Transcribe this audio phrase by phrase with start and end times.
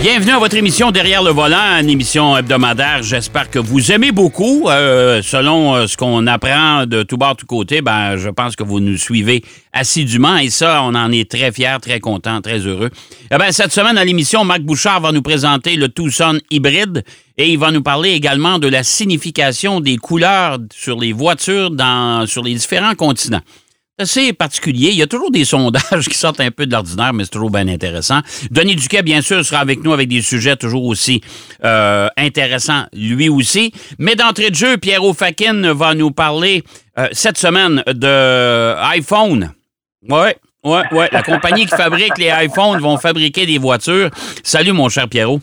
[0.00, 3.02] Bienvenue à votre émission Derrière le volant, une émission hebdomadaire.
[3.02, 4.68] J'espère que vous aimez beaucoup.
[4.68, 8.62] Euh, selon euh, ce qu'on apprend de tout bord, tout côté, ben, je pense que
[8.62, 12.90] vous nous suivez assidûment et ça, on en est très fiers, très contents, très heureux.
[13.32, 17.02] Eh ben, cette semaine à l'émission, Marc Bouchard va nous présenter le Tucson hybride
[17.36, 22.24] et il va nous parler également de la signification des couleurs sur les voitures dans,
[22.28, 23.42] sur les différents continents
[23.98, 24.90] assez particulier.
[24.90, 27.50] Il y a toujours des sondages qui sortent un peu de l'ordinaire, mais c'est toujours
[27.50, 28.20] bien intéressant.
[28.50, 31.20] Denis Duquet, bien sûr, sera avec nous avec des sujets toujours aussi
[31.64, 33.72] euh, intéressants, lui aussi.
[33.98, 36.62] Mais d'entrée de jeu, Pierrot Fakin va nous parler
[36.98, 39.52] euh, cette semaine de iPhone.
[40.08, 40.36] Ouais.
[40.64, 44.10] Ouais, ouais, la compagnie qui fabrique les iPhones vont fabriquer des voitures.
[44.42, 45.40] Salut, mon cher Pierrot.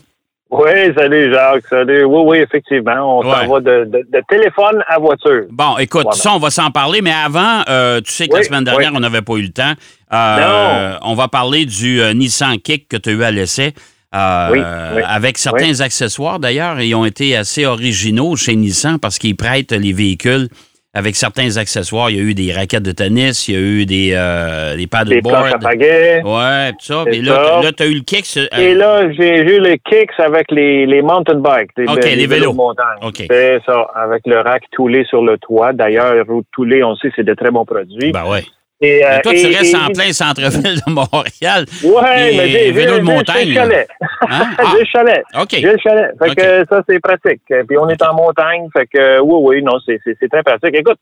[0.48, 2.04] Oui, salut Jacques, salut.
[2.04, 3.18] Oui, oui, effectivement.
[3.18, 5.44] On s'en va de, téléphone à voiture.
[5.50, 8.64] Bon, écoute, ça, on va s'en parler, mais avant, euh, tu sais que la semaine
[8.64, 9.72] dernière, on n'avait pas eu le temps.
[10.12, 13.74] Euh, on va parler du euh, Nissan Kick que tu as eu à l'essai.
[14.12, 19.92] avec certains accessoires d'ailleurs, ils ont été assez originaux chez Nissan parce qu'ils prêtent les
[19.92, 20.48] véhicules
[20.96, 22.08] avec certains accessoires.
[22.08, 24.86] Il y a eu des raquettes de tennis, il y a eu des, euh, des
[24.86, 25.44] paddleboards.
[25.44, 27.04] Des planches à Ouais, tout ça.
[27.12, 28.38] Et là, là tu as eu le Kicks.
[28.38, 31.70] Euh, Et là, j'ai eu les Kicks avec les, les mountain bikes.
[31.76, 32.54] Les, OK, les, vélos.
[32.54, 32.96] montagne.
[33.30, 35.74] C'est ça, avec le rack toulé sur le toit.
[35.74, 36.14] D'ailleurs,
[36.52, 38.12] toulé, on sait, c'est de très bons produits.
[38.12, 38.42] Ben ouais.
[38.80, 41.64] Et, euh, toi, tu restes en plein centre-ville de Montréal.
[41.82, 43.38] Oui, mais j'ai vélo de montagne.
[43.38, 43.88] J'ai le chalet.
[44.28, 44.50] Hein?
[44.72, 45.24] j'ai le chalet.
[45.40, 45.48] OK.
[45.50, 46.10] J'ai le chalet.
[46.18, 47.42] Fait que ça, c'est pratique.
[47.46, 48.68] Puis on est en montagne.
[48.72, 50.74] Fait que oui, oui, non, c'est très pratique.
[50.74, 50.98] Écoute,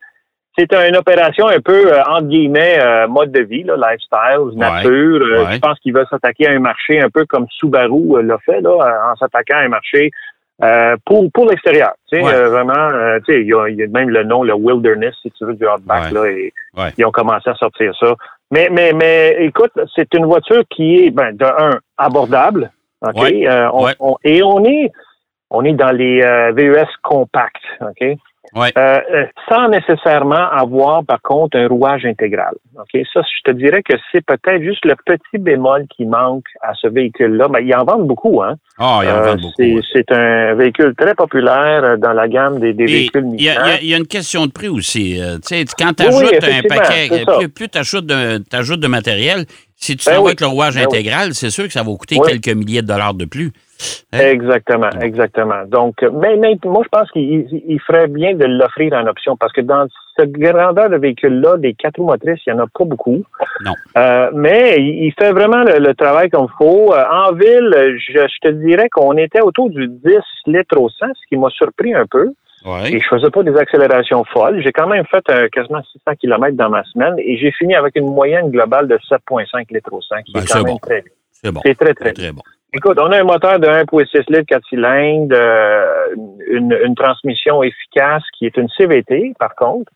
[0.56, 4.90] c'est une opération un peu, euh, entre guillemets, euh, mode de vie, là, lifestyle, nature.
[4.90, 8.60] Euh, je pense qu'il va s'attaquer à un marché un peu comme Subaru l'a fait,
[8.60, 10.12] là, en s'attaquant à un marché
[11.04, 11.94] pour, pour l'extérieur.
[12.08, 12.88] Tu sais, vraiment,
[13.26, 16.12] tu sais, il y, a, même le nom, le Wilderness, si tu veux, du Outback,
[16.12, 16.52] là, et
[16.98, 18.14] ils ont commencé à sortir ça.
[18.50, 22.70] Mais, mais, mais écoute, c'est une voiture qui est, ben, de un, abordable,
[23.02, 23.22] OK?
[23.24, 24.92] et on est,
[25.50, 26.20] on est dans les
[26.52, 28.16] VES compacts, OK?
[28.54, 28.72] Ouais.
[28.78, 32.54] Euh, euh, sans nécessairement avoir, par contre, un rouage intégral.
[32.78, 36.72] Ok, Ça, je te dirais que c'est peut-être juste le petit bémol qui manque à
[36.74, 37.48] ce véhicule-là.
[37.48, 38.54] Mais ils en vendent beaucoup, hein?
[38.78, 39.82] Ah, ils en vendent euh, beaucoup.
[39.92, 43.96] C'est un véhicule très populaire dans la gamme des, des véhicules Il y, y, a
[43.96, 45.20] une question de prix aussi.
[45.42, 50.08] tu sais, quand tu ajoutes un paquet, plus, tu ajoutes de, de, matériel, si tu
[50.08, 52.86] ben avec le rouage ben intégral, c'est sûr que ça va coûter quelques milliers de
[52.86, 53.52] dollars de plus.
[54.12, 54.18] Hein?
[54.20, 55.64] Exactement, exactement.
[55.66, 59.60] Donc, mais, mais moi, je pense qu'il ferait bien de l'offrir en option parce que
[59.60, 59.86] dans
[60.16, 63.24] cette grandeur de véhicule-là, des quatre roues motrices, il n'y en a pas beaucoup.
[63.64, 63.72] Non.
[63.96, 66.94] Euh, mais il fait vraiment le, travail comme il faut.
[66.94, 70.12] Euh, en ville, je, te dirais qu'on était autour du 10
[70.46, 72.32] litres au 100, ce qui m'a surpris un peu.
[72.64, 72.92] Ouais.
[72.92, 74.62] Et je faisais pas des accélérations folles.
[74.62, 77.94] J'ai quand même fait euh, quasiment 600 km dans ma semaine et j'ai fini avec
[77.96, 81.52] une moyenne globale de 7,5 litres au 100, qui ben, est quand même très C'est
[81.52, 81.60] bon.
[81.62, 82.40] C'est très, très, très bon.
[82.76, 86.06] Écoute, on a un moteur de 1,6 litres, 4 cylindres, euh,
[86.50, 89.92] une, une, transmission efficace qui est une CVT, par contre.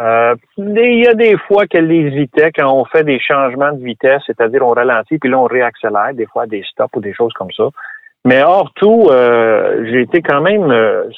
[0.00, 4.22] Euh, il y a des fois qu'elle hésitait quand on fait des changements de vitesse,
[4.26, 7.50] c'est-à-dire on ralentit, puis là on réaccélère, des fois des stops ou des choses comme
[7.50, 7.64] ça.
[8.24, 10.72] Mais hors tout, euh, j'ai été quand même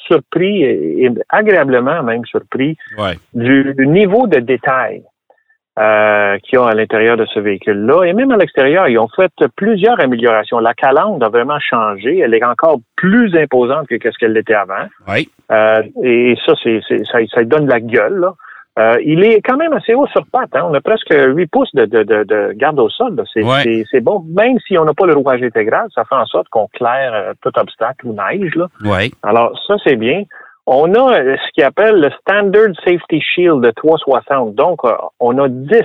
[0.06, 2.78] surpris et, agréablement même surpris
[3.34, 5.02] du, niveau de détail
[5.78, 8.04] euh, qui ont à l'intérieur de ce véhicule-là.
[8.04, 10.58] Et même à l'extérieur, ils ont fait plusieurs améliorations.
[10.58, 12.18] La calandre a vraiment changé.
[12.18, 14.86] Elle est encore plus imposante que ce qu'elle était avant.
[15.08, 15.30] Oui.
[15.50, 18.16] Euh, et ça, c'est, ça, ça donne la gueule.
[18.16, 18.34] Là.
[18.78, 20.54] Euh, il est quand même assez haut sur patte.
[20.54, 20.62] Hein.
[20.64, 23.22] On a presque 8 pouces de, de, de, garde au sol.
[23.32, 24.24] C'est, c'est, bon.
[24.28, 27.32] Même si on n'a pas le rouage intégral, ça fait en sorte qu'on claire euh,
[27.42, 28.54] tout obstacle ou neige.
[28.54, 28.68] Là.
[29.22, 30.24] Alors, ça, c'est bien.
[30.66, 34.54] On a euh, ce qu'il appelle le Standard Safety Shield de 360.
[34.54, 35.80] Donc, euh, on a 10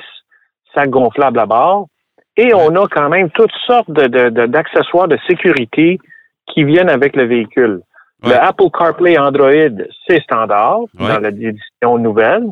[0.73, 1.87] sacs gonflables à bord
[2.35, 5.99] et on a quand même toutes sortes d'accessoires de, sécurité
[6.45, 7.81] qui viennent avec le véhicule.
[8.23, 12.47] Le Apple CarPlay Android, c'est standard dans l'édition nouvelle.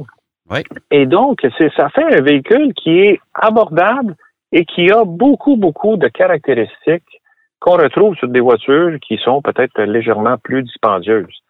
[0.92, 1.40] Et donc,
[1.76, 4.16] ça fait un véhicule qui est abordable
[4.52, 7.22] et qui a beaucoup, beaucoup de caractéristiques
[7.60, 11.42] qu'on retrouve sur des voitures qui sont peut-être légèrement plus dispendieuses.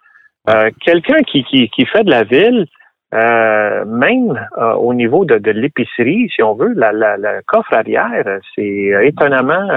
[0.49, 2.67] Euh, quelqu'un qui, qui, qui, fait de la ville,
[3.13, 7.73] euh, même euh, au niveau de, de l'épicerie, si on veut, la, la, la coffre
[7.73, 9.67] arrière, c'est étonnamment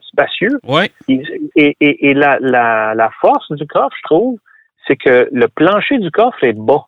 [0.00, 0.58] spacieux.
[0.66, 0.90] Ouais.
[1.08, 1.22] Et,
[1.56, 4.38] et, et la, la, la, force du coffre, je trouve,
[4.86, 6.86] c'est que le plancher du coffre est bas.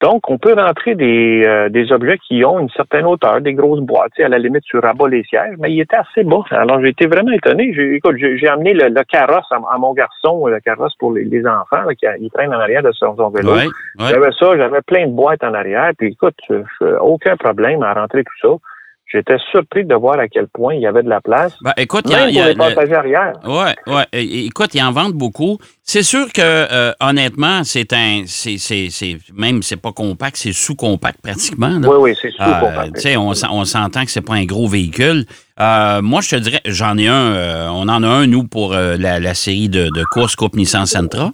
[0.00, 3.80] Donc, on peut rentrer des, euh, des objets qui ont une certaine hauteur, des grosses
[3.80, 4.12] boîtes.
[4.14, 6.44] Tu sais, à la limite, tu rabats les sièges, mais il était assez bas.
[6.50, 7.72] Alors, j'ai été vraiment étonné.
[7.74, 11.24] J'ai, écoute, j'ai, amené le, le carrosse à, à mon garçon, le carrosse pour les,
[11.24, 13.52] les enfants, là, qui il traîne en arrière de son, son vélo.
[13.52, 14.06] Ouais, ouais.
[14.10, 15.90] J'avais ça, j'avais plein de boîtes en arrière.
[15.98, 18.54] Puis, écoute, je- je- aucun problème à rentrer tout ça.
[19.10, 21.54] J'étais surpris de voir à quel point il y avait de la place.
[21.62, 22.74] Ben, écoute, il y a- pour a les le-.
[23.46, 24.04] Ouais, ouais.
[24.12, 25.56] Écoute, ils en vendent beaucoup.
[25.82, 30.52] C'est sûr que euh, honnêtement, c'est un, c'est, c'est, c'est même c'est pas compact, c'est
[30.52, 31.70] sous-compact pratiquement.
[31.70, 31.88] là.
[31.88, 32.44] Oui, oui, c'est sûr.
[32.44, 35.24] Euh, tu sais, on, on s'entend que c'est pas un gros véhicule.
[35.58, 37.32] Euh, moi, je te dirais, j'en ai un.
[37.32, 40.54] euh, on en a un nous pour euh, la, la série de, de courses Coupe
[40.54, 41.32] Nissan Sentra.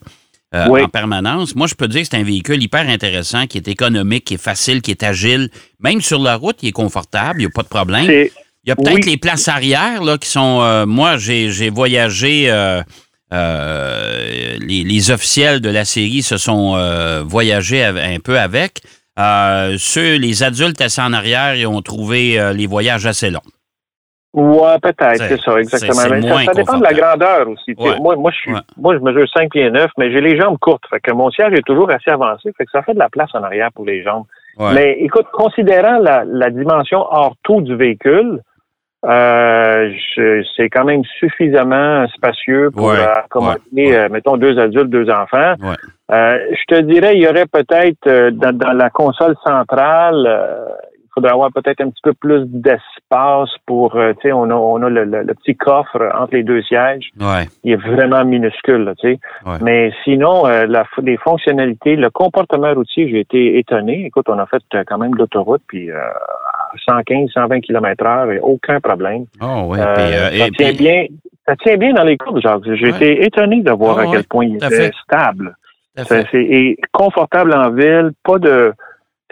[0.54, 0.82] Euh, Oui.
[0.82, 1.54] En permanence.
[1.56, 4.42] Moi, je peux dire que c'est un véhicule hyper intéressant, qui est économique, qui est
[4.42, 5.50] facile, qui est agile.
[5.80, 8.04] Même sur la route, il est confortable, il n'y a pas de problème.
[8.10, 9.02] Il y a peut-être Oui.
[9.02, 10.60] les places arrière là, qui sont.
[10.62, 12.50] euh, moi, j'ai j'ai voyagé.
[12.50, 12.82] euh,
[13.32, 18.80] euh, les, les officiels de la série se sont euh, voyagés un peu avec.
[19.18, 23.40] Euh, ceux, les adultes assis en arrière, ils ont trouvé les voyages assez longs.
[24.34, 25.92] Ouais, peut-être, C'est- ça, exactement.
[25.94, 27.74] ça, dépend de la grandeur aussi.
[27.78, 27.96] Ouais.
[28.00, 28.60] Moi, moi, je suis, Ouais.
[28.76, 30.82] moi, je mesure 5 pieds 9, mais j'ai les jambes courtes.
[30.90, 32.50] Fait que mon siège est toujours assez avancé.
[32.58, 34.24] Fait que ça fait de la place en arrière pour les jambes.
[34.58, 34.74] Ouais.
[34.74, 38.40] Mais écoute, considérant la, la dimension hors tout du véhicule,
[39.06, 39.92] euh,
[40.56, 43.60] c'est quand même suffisamment spacieux pour euh, accommoder,
[43.94, 45.54] euh, mettons, deux adultes, deux enfants.
[46.10, 50.26] Euh, je te dirais, il y aurait peut-être euh, dans, dans la console centrale,
[51.14, 54.82] faudrait avoir peut-être un petit peu plus d'espace pour, euh, tu sais, on a, on
[54.82, 57.10] a le, le- le petit coffre entre les deux sièges.
[57.20, 57.46] Ouais.
[57.62, 59.18] Il est vraiment minuscule, tu sais.
[59.46, 59.56] Ouais.
[59.62, 64.06] Mais sinon, euh, la, les fonctionnalités, le comportement routier, j'ai été étonné.
[64.06, 68.30] Écoute, on a fait euh, quand même l'autoroute, puis euh, à 115, 120 km heure,
[68.32, 69.24] et aucun problème.
[69.40, 69.78] Oh, oui.
[69.80, 71.04] Euh, puis, euh, ça et tient puis- bien.
[71.46, 72.62] Ça tient bien dans les courbes, Jacques.
[72.72, 72.96] J'ai Ouais.
[72.96, 74.92] été étonné de voir Ah, à quel ouais, point il était fait.
[75.04, 75.54] stable.
[75.96, 78.72] c'est- et confortable en ville, pas de.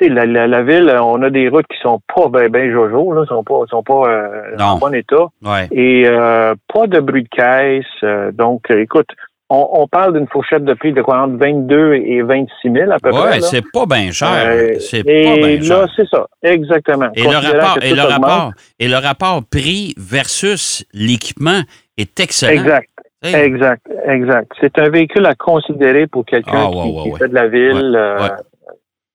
[0.09, 3.25] La, la, la ville, on a des routes qui sont pas ben, ben jojo, là,
[3.27, 5.27] sont pas, sont pas euh, en bon état.
[5.45, 5.69] Ouais.
[5.73, 7.85] Et euh, pas de bruit de caisse.
[8.03, 9.09] euh, donc, euh, écoute,
[9.51, 12.99] on, on parle d'une fourchette de prix de quoi entre 22 et 26 000 à
[12.99, 13.39] peu près.
[13.39, 13.41] Là.
[13.41, 14.29] c'est pas bien cher.
[14.47, 15.87] Euh, c'est pas et bien là, cher.
[15.95, 17.09] c'est ça, exactement.
[17.15, 21.61] Et le rapport, et le rapport, et le rapport prix versus l'équipement
[21.99, 22.53] est excellent.
[22.63, 22.89] Exact.
[23.25, 24.51] Exact, exact.
[24.61, 27.97] C'est un véhicule à considérer pour quelqu'un Ah, qui, ouais, qui fait de la ville.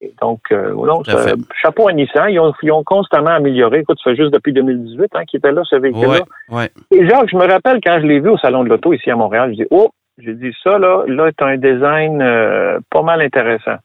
[0.01, 1.01] Et donc, euh, non,
[1.61, 2.29] chapeau à Nissan.
[2.29, 3.79] Ils ont, ils ont constamment amélioré.
[3.79, 6.19] Écoute, ça fait juste depuis 2018 hein, qu'il était là, ce véhicule-là.
[6.49, 6.69] ouais, ouais.
[6.91, 9.15] Et Jacques, je me rappelle quand je l'ai vu au Salon de l'Auto ici à
[9.15, 9.89] Montréal, je dis, oh,
[10.19, 13.77] j'ai dit ça, là, là, c'est un design euh, pas mal intéressant.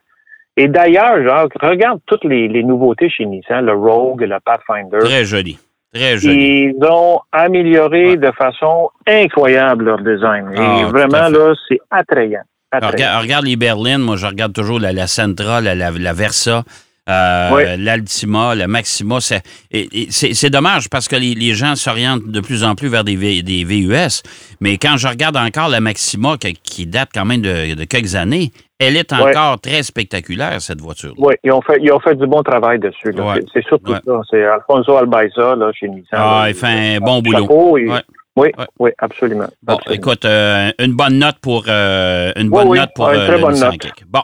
[0.59, 4.99] Et d'ailleurs, Jacques, regarde toutes les, les nouveautés chez Nissan, le Rogue, le Pathfinder.
[4.99, 5.59] Très joli.
[5.95, 6.73] Très joli.
[6.79, 8.17] Ils ont amélioré Ouais.
[8.19, 10.51] de façon incroyable leur design.
[10.57, 12.43] Ah, Et tout vraiment, là, c'est attrayant.
[12.73, 13.99] Alors, regarde, regarde les berlines.
[13.99, 16.65] Moi, je regarde toujours la, la Sentra, la, la, la Versa,
[17.09, 17.63] euh, Oui.
[17.79, 19.19] l'Altima, la Maxima.
[19.21, 23.43] C'est dommage parce que les, les gens s'orientent de plus en plus vers des, V-
[23.43, 24.23] des VUS.
[24.61, 28.15] Mais quand je regarde encore la Maxima, qui, qui date quand même de, de quelques
[28.15, 31.15] années, elle est encore très spectaculaire, cette voiture.
[31.19, 33.13] Oui, ils ont fait, ils ont fait du bon travail dessus.
[33.13, 33.37] là.
[33.53, 34.21] C'est- surtout ça.
[34.31, 36.09] C'est Alfonso Albaisa, là, chez Nissan.
[36.13, 36.49] Ah, là.
[36.51, 37.41] il fait un bon boulot.
[37.43, 38.01] Chapeau et- Ouais.
[38.37, 38.67] Oui, Ouais.
[38.79, 39.49] oui, absolument.
[39.63, 40.03] Bon, absolument.
[40.03, 43.59] écoute, euh, une bonne note pour euh, une bonne oui, note pour euh, très bonne
[43.59, 43.75] note.
[44.09, 44.23] Bon,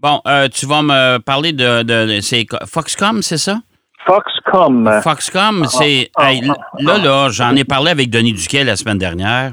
[0.00, 0.20] bon,
[0.52, 3.60] tu vas me parler de, de, de- c'est quoi, Foxcom, c'est ça?
[4.06, 4.90] Foxcom.
[5.02, 8.98] Foxcom, c'est ah, hey, ah, là là, j'en ai parlé avec Denis Duquet la semaine
[8.98, 9.52] dernière.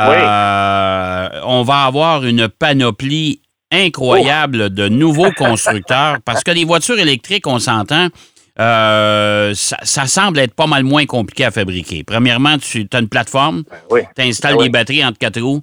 [0.00, 3.40] Euh, on va avoir une panoplie
[3.72, 8.08] incroyable de nouveaux constructeurs parce que les voitures électriques, on s'entend,
[8.60, 12.04] euh, ça, ça semble être pas mal moins compliqué à fabriquer.
[12.04, 14.00] Premièrement, tu as une plateforme, Oui.
[14.16, 14.64] tu installes oui.
[14.64, 15.62] des batteries entre quatre roues,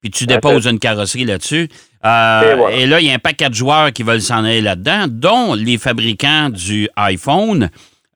[0.00, 1.68] puis tu à déposes une carrosserie là-dessus.
[2.04, 2.76] Euh, Et voilà.
[2.76, 5.54] et là, il y a un paquet de joueurs qui veulent s'en aller là-dedans, dont
[5.54, 7.70] les fabricants du iPhone.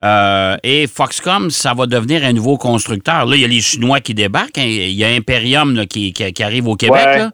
[0.04, 3.24] Euh, et Foxcom, ça va devenir un nouveau constructeur.
[3.26, 4.58] Là, il y a les Chinois qui débarquent.
[4.58, 4.64] hein.
[4.66, 7.18] Il y a Imperium là, qui, qui- qui arrive au Québec, Ouais.
[7.18, 7.30] là,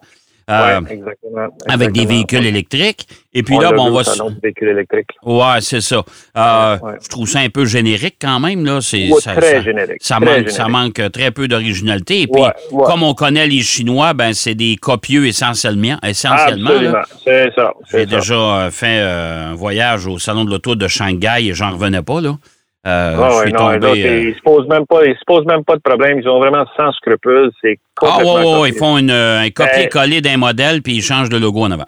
[0.51, 1.49] euh, Ouais, exactement.
[1.69, 3.07] avec des véhicules électriques.
[3.35, 4.05] Et puis On là, bon, on va...
[4.05, 5.09] salon du véhicule électrique.
[5.25, 6.03] Ouais, c'est ça.
[6.37, 6.93] Euh, Ouais.
[7.03, 8.65] Je trouve ça un peu générique quand même.
[8.65, 8.81] Là.
[8.81, 9.99] C'est, Ouais, ça, très ça- générique.
[10.01, 12.23] ça très manque, ça manque très peu d'originalité.
[12.23, 15.97] Et puis, comme on connaît les Chinois, ben c'est des copieux essentiellement.
[16.03, 17.03] essentiellement là.
[17.25, 17.73] C'est ça.
[17.91, 18.07] J'ai ça.
[18.07, 22.03] déjà euh, fait euh, un voyage au salon de l'auto de Shanghai et j'en revenais
[22.03, 22.21] pas.
[22.21, 22.37] Là.
[22.87, 23.79] Euh, Ouais, je ouais, suis non, tombé.
[23.79, 26.19] là, c'est- euh, ils se posent même pas, ils se posent même pas de problème.
[26.19, 27.51] Ils ont vraiment sans scrupules.
[27.63, 31.03] C'est Ah, ouais, ouais, ouais, ils font une, euh, un copier-coller d'un modèle puis ils
[31.03, 31.87] changent le logo en avant.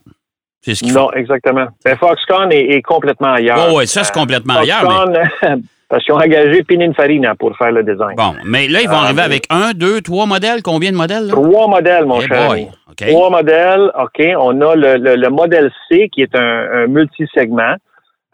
[0.60, 1.00] C'est ce qu'ils font.
[1.00, 1.66] Non, exactement.
[1.84, 3.58] Ben, Foxconn est, est complètement ailleurs.
[3.86, 5.18] Ça, c'est complètement ailleurs, Foxconn,
[5.90, 8.14] parce qu'ils ont engagé Pininfarina pour faire le design.
[8.16, 10.62] Bon, mais là, ils vont Ah, arriver mais- avec un, deux, trois modèles.
[10.62, 11.26] Combien de modèles?
[11.26, 11.32] Là?
[11.32, 12.48] Trois modèles, mon cher.
[12.48, 12.68] boy.
[12.96, 14.24] Trois modèles, OK.
[14.38, 17.74] On a le, le- le modèle C qui est un, un multisegment.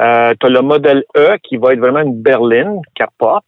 [0.01, 3.45] Euh, tu as le modèle E qui va être vraiment une berline, capote.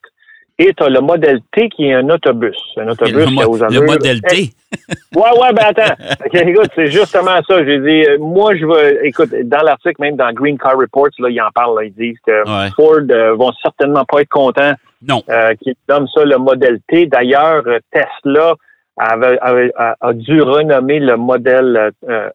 [0.58, 2.56] Et tu as le modèle T qui est un autobus.
[2.76, 4.50] Un autobus le, qui a aux le modèle T.
[5.16, 5.94] Ouais, ouais, ben attends.
[6.32, 7.64] Écoute, c'est justement ça.
[7.64, 11.28] J'ai dit, euh, moi, je veux, écoute, dans l'article, même dans Green Car Reports, là,
[11.28, 12.70] ils en parlent, là, ils disent que Ouais.
[12.76, 14.72] Ford euh, vont certainement pas être contents
[15.06, 15.22] Non.
[15.28, 17.06] euh, qu'ils nomment ça le modèle T.
[17.06, 18.54] D'ailleurs, euh, Tesla
[18.98, 22.28] avait, avait- a, a dû renommer le modèle euh,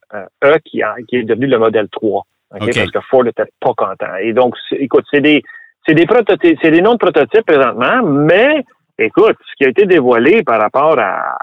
[0.44, 2.24] E qui, a- qui est devenu le modèle 3.
[2.54, 2.62] OK?
[2.64, 2.74] OK.
[2.76, 4.16] Parce que Ford n'était pas content.
[4.22, 5.44] Et donc, écoute, c'est des,
[5.86, 8.64] c'est des prototypes, c'est des noms de prototypes présentement, mais
[8.98, 11.38] écoute, ce qui a été dévoilé par rapport à,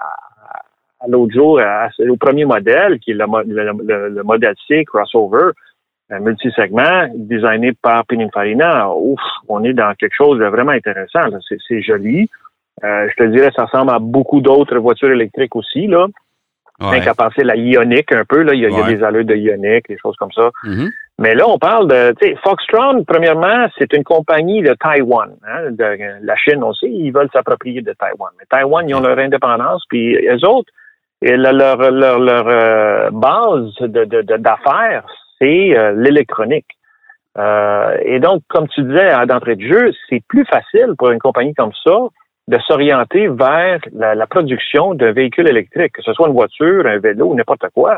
[0.99, 4.55] à l'autre jour, à- au premier modèle, qui est le, mo- le- le- le modèle
[4.67, 5.51] C crossover,
[6.11, 11.21] un multisegment, designé par Pininfarina, ouf, on est dans quelque chose de vraiment intéressant.
[11.67, 12.29] c'est joli.
[12.83, 16.07] Euh, je te dirais, ça ressemble à beaucoup d'autres voitures électriques aussi, là.
[16.79, 18.53] Rien qu'à penser la Ioniq un peu, là.
[18.53, 18.95] Il y a, il y a Ouais.
[18.95, 20.49] des allures de Ioniq, des choses comme ça.
[20.63, 20.89] Mhm.
[21.19, 25.31] Mais là, on parle de, tu sais, Foxtron, premièrement, c'est une compagnie de Taïwan.
[25.47, 28.31] Hein, de, la Chine aussi, ils veulent s'approprier de Taïwan.
[28.37, 30.69] Mais Taïwan, ils ont leur indépendance, puis eux autres,
[31.21, 35.05] leur, leur, leur euh, base de, d'affaires,
[35.39, 36.67] c'est euh, l'électronique.
[37.37, 41.19] Euh, et donc, comme tu disais à d'entrée de jeu, c'est plus facile pour une
[41.19, 41.97] compagnie comme ça
[42.47, 46.99] de s'orienter vers la, la production d'un véhicule électrique, que ce soit une voiture, un
[46.99, 47.97] vélo, n'importe quoi.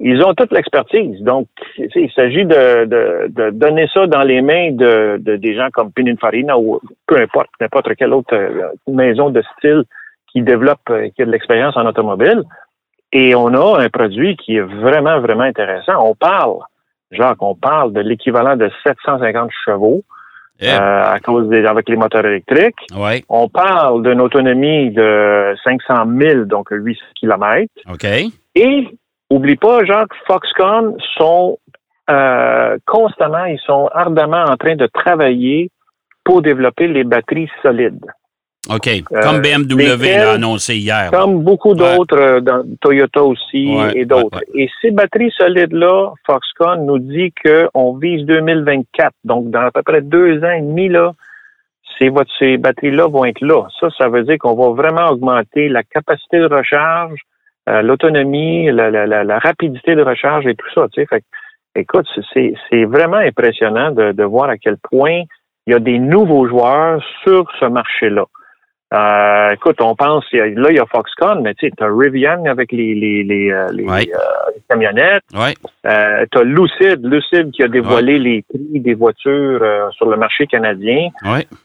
[0.00, 1.20] Ils ont toute l'expertise.
[1.22, 1.46] Donc,
[1.78, 5.92] il s'agit de, de, de donner ça dans les mains de, de des gens comme
[5.92, 9.84] Pininfarina ou peu importe, n'importe quelle autre euh, maison de style
[10.32, 12.42] qui développe, euh, qui a de l'expérience en automobile.
[13.12, 16.04] Et on a un produit qui est vraiment, vraiment intéressant.
[16.04, 16.58] On parle,
[17.12, 20.02] Jacques, on parle de l'équivalent de 750 chevaux
[20.60, 22.78] Eh, euh, à cause des, avec les moteurs électriques.
[22.96, 23.24] ouais.
[23.28, 27.66] On parle d'une autonomie de 500 000, donc 800 km.
[27.90, 28.04] OK.
[28.54, 28.88] Et
[29.30, 31.58] oublie pas, Jacques, Foxconn sont
[32.08, 35.70] euh, constamment, ils sont ardemment en train de travailler
[36.22, 38.06] pour développer les batteries solides.
[38.70, 38.88] OK.
[38.88, 41.10] Euh, Comme BMW l'a annoncé hier.
[41.10, 44.38] Comme beaucoup d'autres, euh, dans Toyota aussi Ouais, et d'autres.
[44.38, 49.12] ouais, Et ces batteries solides-là, Foxconn nous dit qu'on vise 2024.
[49.24, 51.12] Donc, dans à peu près deux ans et demi, là,
[51.98, 53.66] ces, ces batteries-là vont être là.
[53.80, 57.20] Ça, ça veut dire qu'on va vraiment augmenter la capacité de recharge,
[57.68, 60.86] euh, l'autonomie, la, la- la- la rapidité de recharge et tout ça.
[60.92, 61.06] Tu sais.
[61.06, 61.26] Fait que,
[61.80, 65.22] écoute, c'est- vraiment impressionnant de, de voir à quel point
[65.66, 68.24] il y a des nouveaux joueurs sur ce marché-là.
[68.94, 72.70] Euh, écoute, on pense, là, il y a Foxconn, mais tu sais, t'as Rivian avec
[72.70, 74.08] les, les, les, euh, les, Ouais.
[74.14, 75.24] euh, les camionnettes.
[75.34, 75.54] Ouais.
[75.86, 79.60] Euh, t'as Lucid, Lucid qui a dévoilé les prix des voitures
[79.96, 81.08] sur le marché canadien.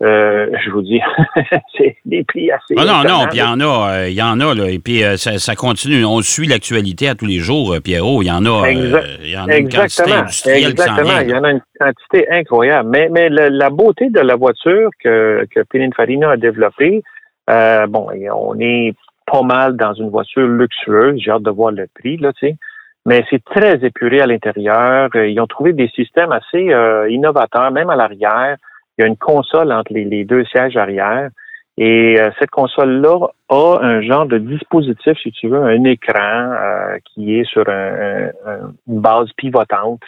[0.02, 1.00] Je vous dis,
[1.78, 2.74] c'est des prix assez.
[2.78, 4.70] Ah non, non, puis il y en a, il y en a, là.
[4.70, 6.04] Et puis, ça, ça continue.
[6.06, 8.24] On suit l'actualité à tous les jours, Pierrot.
[8.24, 10.22] Il y en a, il y en a une quantité Exactement.
[10.22, 10.76] industrielle.
[11.26, 12.90] Il y en a une quantité incroyable.
[12.90, 17.04] Mais, la beauté de la voiture que, que Pininfarina a développée,
[17.50, 18.94] euh, bon, on est
[19.26, 21.20] pas mal dans une voiture luxueuse.
[21.20, 22.56] J'ai hâte de voir le prix, là, tu sais.
[23.06, 25.10] Mais c'est très épuré à l'intérieur.
[25.16, 28.58] Euh, Ils ont trouvé des systèmes assez euh, innovateurs, même à l'arrière.
[28.98, 31.30] Il y a une console entre les, deux sièges arrière.
[31.78, 36.52] Et euh, cette console-là a un genre de dispositif, si tu veux, un écran
[37.06, 40.02] qui est sur un- un- un- une base pivotante.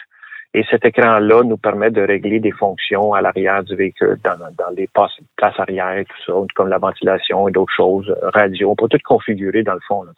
[0.54, 4.70] Et cet écran-là nous permet de régler des fonctions à l'arrière du véhicule, dans, dans
[4.76, 8.70] les places, places arrière et tout ça, comme la ventilation et d'autres choses, radio.
[8.70, 10.02] On peut tout configurer dans le fond.
[10.02, 10.12] Là.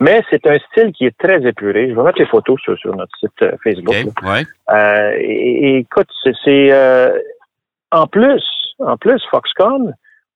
[0.00, 1.90] Mais c'est un style qui est très épuré.
[1.90, 3.94] Je vais mettre les photos sur, sur notre site euh, Facebook.
[4.22, 4.44] Ouais.
[4.70, 7.10] Euh, et, et écoute, c'est, euh,
[7.92, 8.42] en plus,
[8.78, 9.94] en plus, Foxconn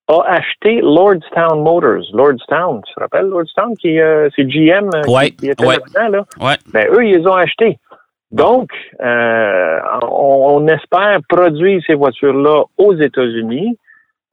[0.08, 2.04] a acheté Lordstown Motors.
[2.12, 5.76] Lordstown, tu te rappelles Lordstown qui euh, c'est GM euh, Ouais, qui, qui était ouais.
[5.76, 6.46] là-dedans, là?
[6.46, 6.56] Ouais.
[6.72, 7.78] Ben eux, ils les ont achetés.
[8.32, 8.70] Donc,
[9.00, 13.78] euh, on, on espère produire ces voitures-là aux États-Unis.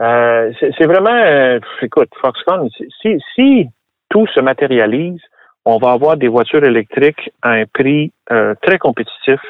[0.02, 2.70] Euh, c'est, vraiment, euh, écoute, Foxconn,
[3.02, 3.68] si, si
[4.10, 5.20] tout se matérialise,
[5.66, 9.42] on va avoir des voitures électriques à un prix euh, très compétitif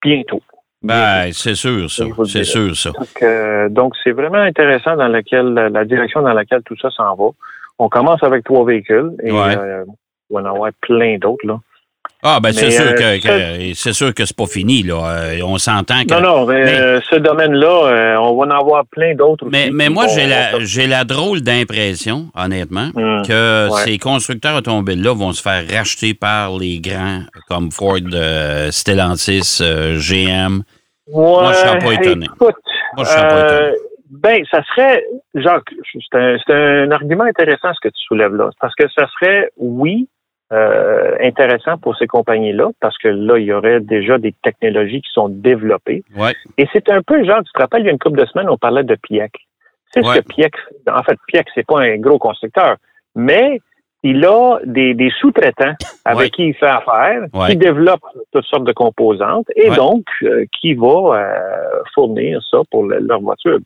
[0.00, 0.40] bientôt.
[0.82, 2.04] Ben, c'est sûr, ça.
[2.24, 2.90] C'est sûr, ça.
[2.90, 7.14] Donc, euh, donc, c'est vraiment intéressant dans laquelle la direction dans laquelle tout ça s'en
[7.16, 7.30] va.
[7.78, 9.56] On commence avec trois véhicules et Ouais.
[9.56, 9.84] euh,
[10.30, 11.58] on va en avoir plein d'autres là.
[12.24, 14.94] Ah, ben, c'est sûr euh, que, c'est sûr que c'est pas fini, là.
[14.94, 16.14] Euh, on s'entend que.
[16.14, 19.64] Non, non, mais, Mais- euh, ce domaine-là, euh, on va en avoir plein d'autres Mais,
[19.64, 23.80] aussi mais moi, j'ai la, j'ai la drôle d'impression, honnêtement, Hum, que ouais.
[23.84, 29.98] ces constructeurs automobiles-là vont se faire racheter par les grands comme Ford, euh, Stellantis, euh,
[29.98, 30.62] GM.
[31.08, 32.26] Ouais, je serais pas étonné.
[32.26, 32.54] Écoute,
[32.96, 33.72] Moi, je serais pas euh,
[34.10, 35.02] Ben, ça serait,
[35.34, 39.06] Jacques, c'est un, c'est un argument intéressant ce que tu soulèves là, parce que ça
[39.18, 40.06] serait, oui,
[40.52, 45.10] euh, intéressant pour ces compagnies-là, parce que là, il y aurait déjà des technologies qui
[45.12, 46.02] sont développées.
[46.16, 46.34] Ouais.
[46.58, 48.48] Et c'est un peu, genre, tu te rappelles, il y a une couple de semaines,
[48.50, 49.32] on parlait de Piec.
[49.94, 50.16] C'est Ouais.
[50.16, 50.54] ce que Piec,
[50.90, 52.76] en fait, Piec, c'est pas un gros constructeur,
[53.14, 53.60] mais
[54.02, 56.30] il a des, des sous-traitants avec Ouais.
[56.30, 58.00] qui il fait affaire, qui développent
[58.32, 63.20] toutes sortes de composantes et donc euh, qui va euh, fournir ça pour le- leur
[63.20, 63.58] voiture.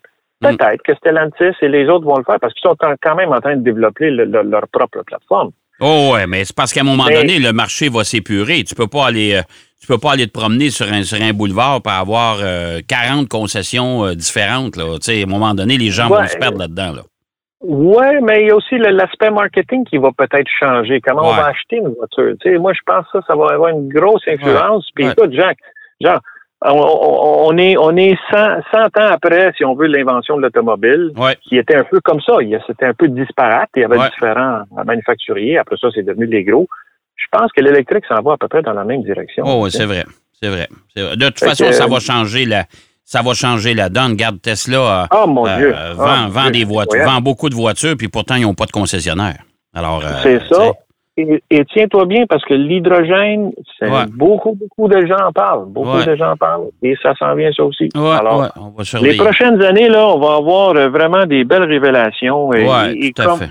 [0.43, 0.49] Mm.
[0.49, 3.41] Peut-être que Stellantis et les autres vont le faire parce qu'ils sont quand même en
[3.41, 5.53] train de développer le- le- leur propre plateforme.
[5.81, 8.65] Oh ouais, mais c'est parce qu'à un moment Mais- donné, le marché va s'épurer.
[8.65, 9.43] Tu peux pas aller, euh,
[9.81, 13.29] tu peux pas aller te promener sur un, sur un boulevard pour avoir euh, 40
[13.29, 14.77] concessions euh, différentes.
[14.77, 14.85] Là.
[14.85, 16.93] À un moment donné, les gens vont se perdre là-dedans.
[16.95, 17.03] Là.
[17.61, 21.01] Oui, mais il y a aussi l'aspect marketing qui va peut-être changer.
[21.01, 22.35] Comment on va acheter une voiture?
[22.61, 24.87] Moi, je pense que ça, ça va avoir une grosse influence.
[24.95, 25.59] Puis écoute, Jacques,
[26.01, 26.21] genre,
[26.73, 28.39] on, est, on est 100,
[28.73, 31.37] 100 ans après, si on veut, l'invention de l'automobile, Ouais.
[31.43, 32.35] qui était un peu comme ça.
[32.67, 33.69] C'était un peu disparate.
[33.77, 34.11] Il y avait Ouais.
[34.11, 35.59] différents manufacturiers.
[35.59, 36.67] Après ça, c'est devenu des gros.
[37.17, 39.45] Je pense que l'électrique s'en va à peu près dans la même direction.
[39.47, 40.05] Oh, ouais, c'est vrai.
[40.41, 40.69] C'est vrai.
[40.97, 42.65] De toute Fait façon, que- ça va changer la.
[43.09, 44.11] Ça va changer la donne.
[44.13, 45.75] Regarde, Tesla euh, Oh, mon euh, Dieu.
[45.95, 48.73] vend, vend Dieu, des voitures, vend beaucoup de voitures, puis pourtant, ils n'ont pas de
[48.73, 49.39] concessionnaire.
[49.73, 50.73] Alors, euh, C'est ça.
[51.19, 53.89] Et, et tiens-toi bien parce que l'hydrogène, Ouais.
[54.15, 55.65] beaucoup, beaucoup de gens en parlent.
[55.67, 56.05] Beaucoup Ouais.
[56.07, 56.67] de gens en parlent.
[56.83, 57.89] Et ça s'en vient, ça aussi.
[57.95, 61.65] Ouais, Alors, on va les prochaines années, là, on va avoir euh, vraiment des belles
[61.65, 62.53] révélations.
[62.53, 63.49] Et, Ouais, et tout à fait.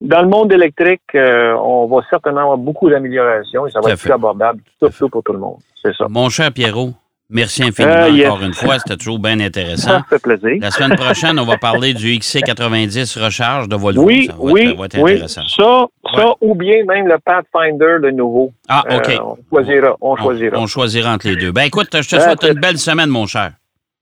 [0.00, 3.92] dans le monde électrique, euh, on va certainement avoir beaucoup d'améliorations et ça Tout va
[3.92, 4.08] être fait.
[4.08, 5.58] plus abordable, surtout pour tout le monde.
[5.82, 6.06] C'est ça.
[6.08, 6.90] Mon cher Pierrot,
[7.34, 8.30] merci infiniment Euh, yes.
[8.30, 8.78] encore une fois.
[8.78, 9.90] C'était toujours bien intéressant.
[9.90, 10.56] Ça fait plaisir.
[10.60, 14.02] La semaine prochaine, on va parler du XC90 recharge de Volvo.
[14.04, 15.12] Oui, ça va oui, être, va être oui.
[15.12, 15.42] intéressant.
[15.48, 15.86] Ça,
[16.16, 18.52] ça ou bien même le Pathfinder, le nouveau.
[18.68, 19.08] Ah, OK.
[19.10, 19.96] Euh, on choisira.
[20.00, 20.58] On choisira.
[20.58, 21.52] On, choisira entre les deux.
[21.52, 23.52] Ben écoute, je te Ouais, souhaite une belle semaine, mon cher.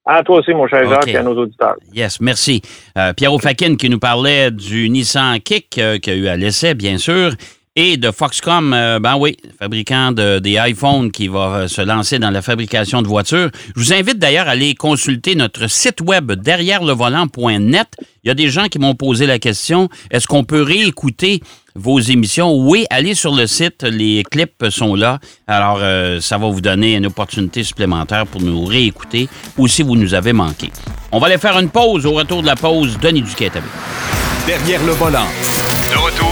[0.05, 1.09] À toi aussi, mon cher Jacques, OK.
[1.09, 1.77] et à nos auditeurs.
[1.95, 2.61] Yes, merci.
[2.99, 6.37] Euh, Pierrot Fakin qui nous parlait du Nissan Kick euh, qu'il y a eu à
[6.37, 7.31] l'essai, bien sûr,
[7.75, 12.19] et de Foxcom, euh, ben oui, fabricant de, des iPhones qui va euh, se lancer
[12.19, 13.51] dans la fabrication de voitures.
[13.75, 17.87] Je vous invite d'ailleurs à aller consulter notre site web derrière le volant.net.
[18.25, 21.41] Il y a des gens qui m'ont posé la question, est-ce qu'on peut réécouter
[21.75, 22.55] vos émissions?
[22.55, 25.19] Oui, allez sur le site, les clips sont là.
[25.47, 29.97] Alors, euh, ça va vous donner une opportunité supplémentaire pour nous réécouter ou si vous
[29.97, 30.71] nous avez manqué.
[31.11, 32.05] On va aller faire une pause.
[32.05, 33.59] Au retour de la pause, Denis Duquette.
[34.47, 35.27] Derrière le volant.
[35.91, 36.32] De retour